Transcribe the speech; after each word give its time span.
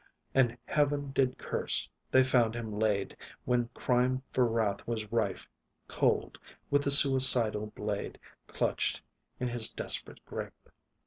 And 0.33 0.57
heaven 0.65 1.11
did 1.11 1.37
curse 1.37 1.87
they 2.09 2.23
found 2.23 2.55
him 2.55 2.73
laid, 2.79 3.15
When 3.45 3.67
crime 3.75 4.23
for 4.33 4.47
wrath 4.47 4.87
was 4.87 5.11
rife, 5.11 5.47
Cold 5.87 6.39
with 6.71 6.85
the 6.85 6.89
suicidal 6.89 7.67
blade 7.67 8.17
Clutched 8.47 9.03
in 9.39 9.47
his 9.49 9.69
desperate 9.69 10.25
gripe. 10.25 10.69